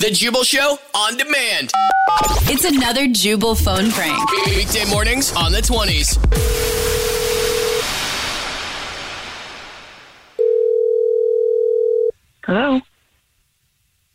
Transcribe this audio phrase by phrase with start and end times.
[0.00, 1.72] The Jubal Show on demand.
[2.48, 4.30] It's another Jubal phone prank.
[4.46, 6.16] Weekday mornings on the 20s.
[12.46, 12.80] Hello.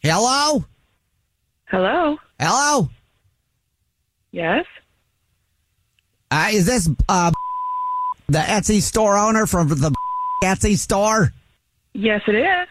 [0.01, 0.65] Hello?
[1.65, 2.17] Hello.
[2.39, 2.89] Hello?
[4.31, 4.65] Yes.
[6.31, 7.31] Uh, is this uh,
[8.25, 9.93] the Etsy store owner from the
[10.43, 11.31] Etsy store?
[11.93, 12.67] Yes, it is.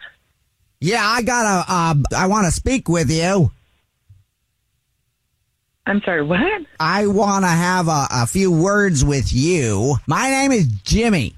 [0.85, 1.65] Yeah, I gotta.
[1.67, 3.51] Uh, I want to speak with you.
[5.87, 6.23] I'm sorry.
[6.23, 6.67] What?
[6.79, 9.95] I want to have a, a few words with you.
[10.07, 11.37] My name is Jimmy.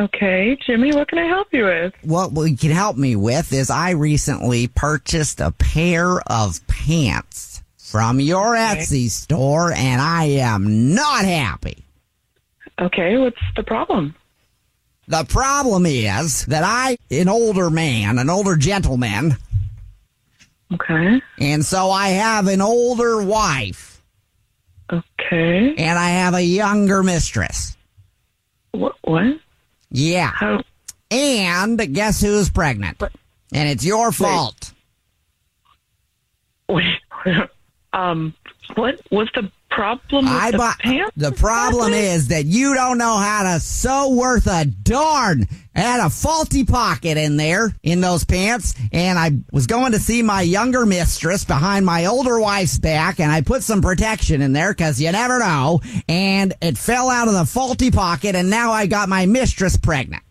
[0.00, 0.92] Okay, Jimmy.
[0.92, 1.94] What can I help you with?
[2.02, 8.18] What you can help me with is I recently purchased a pair of pants from
[8.18, 8.78] your Okay.
[8.78, 11.84] Etsy store, and I am not happy.
[12.80, 14.16] Okay, what's the problem?
[15.10, 19.36] The problem is that I, an older man, an older gentleman,
[20.72, 21.20] Okay.
[21.40, 24.00] and so I have an older wife,
[24.92, 25.74] Okay.
[25.74, 27.76] and I have a younger mistress.
[28.70, 28.94] What?
[29.02, 29.40] What?
[29.90, 30.30] Yeah.
[30.32, 30.62] How?
[31.10, 33.02] And guess who's pregnant?
[33.52, 34.72] And it's your fault.
[36.68, 36.84] Wait.
[37.92, 38.32] Um.
[38.76, 41.12] What was the problem I the pants?
[41.16, 45.46] The problem is that you don't know how to sew worth a darn.
[45.74, 49.98] I had a faulty pocket in there in those pants, and I was going to
[49.98, 54.52] see my younger mistress behind my older wife's back, and I put some protection in
[54.52, 55.80] there because you never know.
[56.08, 60.24] And it fell out of the faulty pocket, and now I got my mistress pregnant.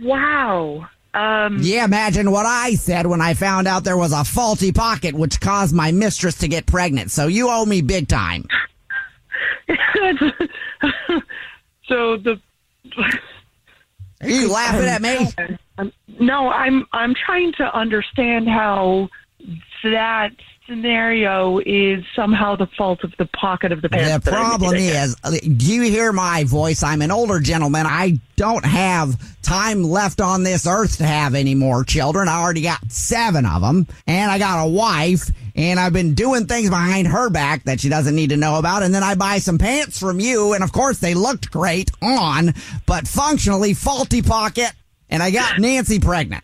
[0.00, 0.88] Wow.
[1.14, 1.58] Um.
[1.60, 5.40] Yeah, imagine what I said when I found out there was a faulty pocket, which
[5.40, 7.10] caused my mistress to get pregnant.
[7.12, 8.46] So you owe me big time.
[11.86, 12.40] so the.
[14.20, 15.28] Are you laughing at me?
[16.20, 19.08] No, I'm I'm trying to understand how
[19.84, 20.32] that
[20.66, 24.24] scenario is somehow the fault of the pocket of the pants.
[24.24, 26.82] The problem is, do you hear my voice?
[26.82, 27.86] I'm an older gentleman.
[27.86, 32.28] I don't have time left on this earth to have any more children.
[32.28, 36.46] I already got seven of them, and I got a wife, and I've been doing
[36.46, 38.82] things behind her back that she doesn't need to know about.
[38.82, 42.54] And then I buy some pants from you, and of course they looked great on,
[42.86, 44.72] but functionally faulty pocket,
[45.10, 46.42] and I got Nancy pregnant.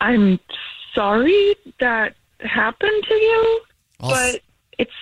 [0.00, 0.38] I'm
[0.94, 3.60] sorry that happened to you,
[4.00, 4.40] Well, but
[4.78, 4.92] it's.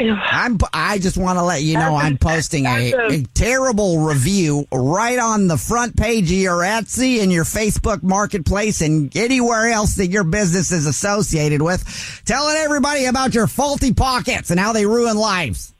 [0.00, 0.58] I'm.
[0.72, 5.18] I just want to let you know I'm posting a, a- a terrible review right
[5.18, 10.06] on the front page of your Etsy and your Facebook Marketplace and anywhere else that
[10.06, 15.16] your business is associated with, telling everybody about your faulty pockets and how they ruin
[15.16, 15.74] lives.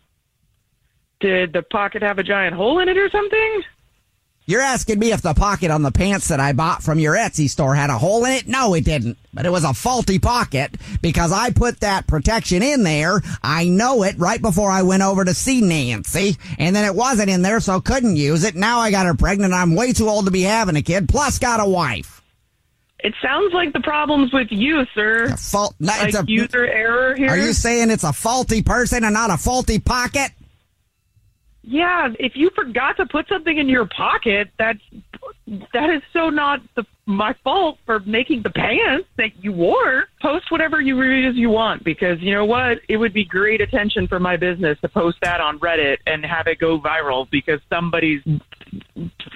[1.20, 3.62] Did the pocket have a giant hole in it or something?
[4.48, 7.50] You're asking me if the pocket on the pants that I bought from your Etsy
[7.50, 8.48] store had a hole in it?
[8.48, 9.18] No, it didn't.
[9.34, 13.20] But it was a faulty pocket because I put that protection in there.
[13.42, 16.38] I know it right before I went over to see Nancy.
[16.58, 18.54] And then it wasn't in there, so couldn't use it.
[18.54, 19.52] Now I got her pregnant.
[19.52, 22.22] I'm way too old to be having a kid, plus got a wife.
[23.00, 25.28] It sounds like the problem's with you, sir.
[25.36, 25.74] Fault.
[25.78, 27.28] no, like it's a- user error here.
[27.28, 30.30] Are you saying it's a faulty person and not a faulty pocket?
[31.70, 34.78] Yeah, if you forgot to put something in your pocket, that's
[35.74, 40.04] that is so not the, my fault for making the pants that you wore.
[40.22, 42.78] Post whatever you reviews you want because you know what?
[42.88, 46.46] It would be great attention for my business to post that on Reddit and have
[46.46, 48.22] it go viral because somebody's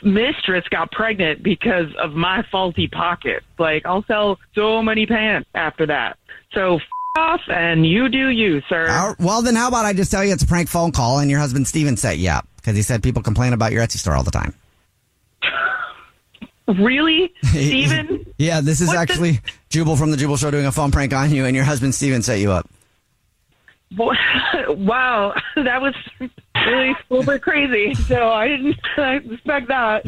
[0.03, 3.43] mistress got pregnant because of my faulty pocket.
[3.59, 6.17] Like I'll sell so many pants after that.
[6.55, 6.81] So
[7.17, 8.87] off and you do you, sir.
[8.89, 11.31] Uh, well, then how about I just tell you it's a prank phone call and
[11.31, 14.15] your husband Steven set you up because he said people complain about your Etsy store
[14.15, 14.55] all the time.
[16.79, 18.25] Really, Steven?
[18.39, 21.13] yeah, this is What the- actually Jubal from the Jubal Show doing a phone prank
[21.13, 22.71] on you, and your husband Steven set you up.
[24.69, 25.95] Wow, that was
[26.55, 27.93] really super crazy.
[27.95, 28.79] So I didn't
[29.33, 30.07] expect that.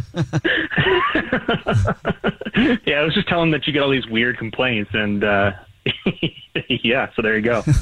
[2.87, 5.53] yeah, I was just telling that you get all these weird complaints, and uh,
[6.69, 7.63] yeah, so there you go.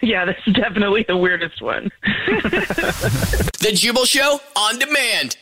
[0.00, 1.90] Yeah, this is definitely the weirdest one.
[3.62, 5.36] The Jubal Show on demand.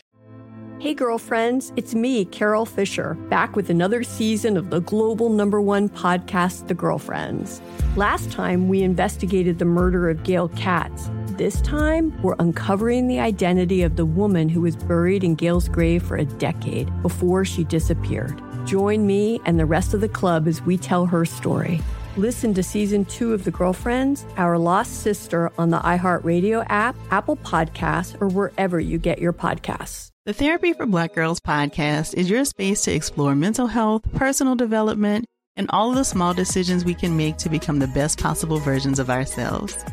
[0.78, 5.88] Hey, girlfriends, it's me, Carole Fisher, back with another season of the global number one
[5.88, 7.60] podcast, The Girlfriends.
[7.96, 11.10] Last time, we investigated the murder of Gail Katz.
[11.32, 16.02] This time, we're uncovering the identity of the woman who was buried in Gail's grave
[16.02, 18.40] for a decade before she disappeared.
[18.70, 21.80] Join me and the rest of the club as we tell her story.
[22.16, 27.36] Listen to season two of The Girlfriends, Our Lost Sister on the iHeartRadio app, Apple
[27.38, 30.10] Podcasts, or wherever you get your podcasts.
[30.24, 35.26] The Therapy for Black Girls podcast is your space to explore mental health, personal development,
[35.56, 39.00] and all of the small decisions we can make to become the best possible versions
[39.00, 39.84] of ourselves.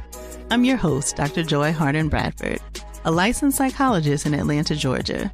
[0.52, 1.42] I'm your host, Dr.
[1.42, 2.60] Joy Harden Bradford,
[3.06, 5.34] a licensed psychologist in Atlanta, Georgia,